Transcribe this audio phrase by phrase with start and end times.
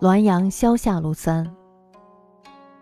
[0.00, 1.50] 滦阳萧下路三。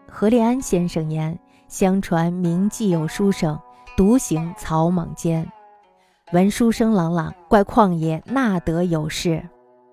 [0.07, 3.59] 何立安先生言：相传明既有书生，
[3.97, 5.51] 独行草莽间。
[6.33, 9.43] 闻书声朗朗，怪旷野纳得有事。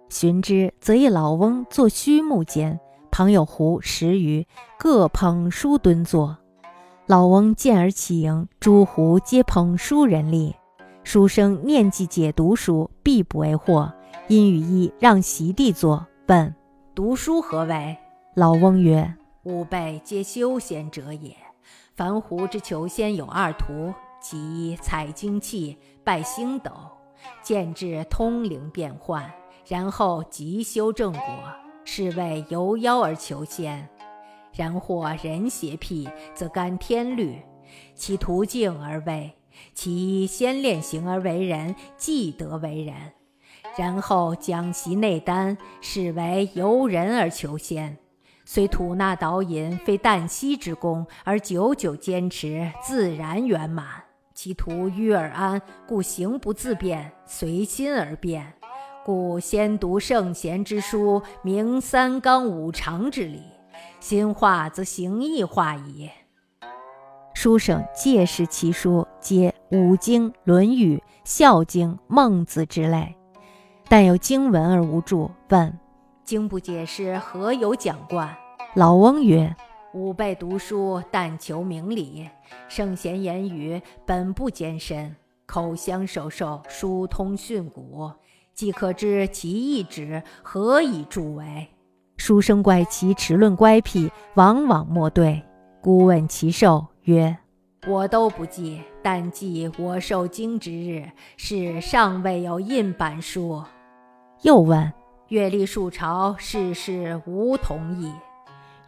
[0.10, 2.80] 寻之，则一老翁坐虚木间，
[3.10, 4.46] 旁有壶十余，
[4.78, 6.38] 各捧书蹲坐。
[7.06, 10.56] 老翁见而起迎，诸壶皆捧书人立。
[11.04, 13.94] 书生念记解读书，必不为祸，
[14.30, 16.56] 因与一让席地坐，问
[16.96, 17.96] ：“读书何为？”
[18.36, 19.14] 老翁曰
[19.44, 21.36] ：“吾辈皆修仙者也。
[21.94, 26.72] 凡狐之求仙有二途：其一采精气，拜星斗，
[27.42, 29.30] 见至通灵变幻，
[29.68, 31.22] 然后即修正果，
[31.84, 33.88] 是谓由妖而求仙。”
[34.56, 37.42] 然或人邪僻，则干天律，
[37.96, 39.32] 其途径而为：
[39.74, 42.96] 其一先练形而为人，既得为人，
[43.78, 47.98] 然后将习内丹，是为由人而求仙。
[48.46, 53.86] 虽吐纳导引非旦夕之功，而久久坚持，自然圆满。
[54.34, 58.54] 其途迂而安，故行不自变，随心而变。
[59.06, 63.44] 故先读圣贤之书，明三纲五常之理。
[64.00, 66.10] 心化则形亦化矣。
[67.34, 73.16] 书生借视其书，皆五经、论语、孝经、孟子之类，
[73.90, 75.32] 但有经文而无注。
[75.50, 75.80] 问：
[76.24, 78.30] 经不解释，何有讲贯？
[78.76, 79.56] 老翁曰：
[79.96, 82.30] 吾辈读书，但求明理。
[82.70, 85.16] 圣贤言语，本不艰深，
[85.48, 88.14] 口相授受，疏通训诂，
[88.54, 91.68] 即可知其意旨，何以助为？
[92.18, 95.42] 书生怪其持论乖僻，往往莫对。
[95.82, 97.36] 孤问其寿，曰
[97.86, 103.62] ：“我都不记，但记我受经之日，是尚未有印版书。”
[104.44, 104.92] 又问
[105.30, 108.12] ：“阅历数朝，世事无同意。”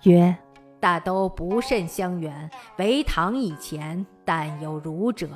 [0.03, 0.35] 曰
[0.79, 5.29] ：“大都不甚相远，唯唐以前，但有儒者。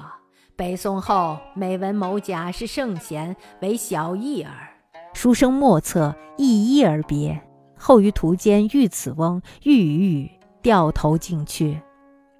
[0.55, 4.53] 北宋后，每闻某甲是圣贤，为小异耳。”
[5.13, 7.41] 书生莫测，一一而别。
[7.77, 10.31] 后于途间遇此翁，欲与语，
[10.61, 11.81] 掉头径去。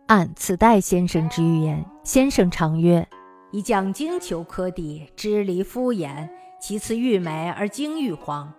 [0.09, 3.08] 按此代先生之预言，先生常曰
[3.53, 6.28] ：“以讲经求科第，支离敷衍；
[6.59, 8.52] 其次欲美而精欲荒。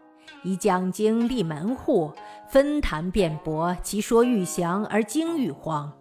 [0.44, 2.12] 以讲经立门户，
[2.49, 5.93] 分谈辩驳，其说欲详而精欲荒。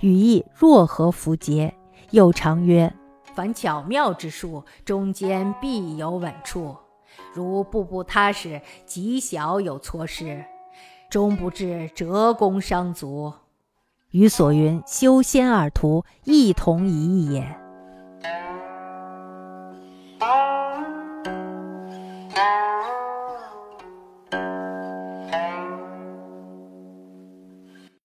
[0.00, 1.72] 语意若何符节？”
[2.12, 2.92] 又常曰
[3.34, 6.76] ：“凡巧妙之术，中间必有稳处。”
[7.32, 10.44] 如步步踏实，极小有错失，
[11.08, 13.32] 终不至折弓伤足。
[14.12, 17.61] 与所云修仙二途，一同一意也。